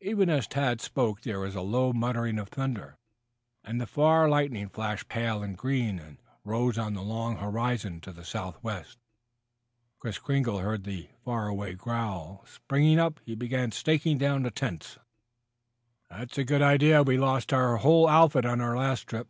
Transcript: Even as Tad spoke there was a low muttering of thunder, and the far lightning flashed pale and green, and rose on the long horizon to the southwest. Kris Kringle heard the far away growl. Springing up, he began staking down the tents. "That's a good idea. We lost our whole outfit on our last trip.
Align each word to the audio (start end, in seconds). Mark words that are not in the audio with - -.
Even 0.00 0.28
as 0.28 0.48
Tad 0.48 0.80
spoke 0.80 1.20
there 1.20 1.38
was 1.38 1.54
a 1.54 1.60
low 1.60 1.92
muttering 1.92 2.40
of 2.40 2.48
thunder, 2.48 2.96
and 3.62 3.80
the 3.80 3.86
far 3.86 4.28
lightning 4.28 4.68
flashed 4.68 5.06
pale 5.08 5.44
and 5.44 5.56
green, 5.56 6.00
and 6.00 6.18
rose 6.42 6.76
on 6.76 6.92
the 6.94 7.02
long 7.02 7.36
horizon 7.36 8.00
to 8.00 8.12
the 8.12 8.24
southwest. 8.24 8.98
Kris 10.00 10.18
Kringle 10.18 10.58
heard 10.58 10.82
the 10.82 11.10
far 11.24 11.46
away 11.46 11.74
growl. 11.74 12.44
Springing 12.48 12.98
up, 12.98 13.20
he 13.24 13.36
began 13.36 13.70
staking 13.70 14.18
down 14.18 14.42
the 14.42 14.50
tents. 14.50 14.98
"That's 16.10 16.36
a 16.36 16.42
good 16.42 16.62
idea. 16.62 17.04
We 17.04 17.16
lost 17.16 17.52
our 17.52 17.76
whole 17.76 18.08
outfit 18.08 18.44
on 18.44 18.60
our 18.60 18.76
last 18.76 19.02
trip. 19.06 19.28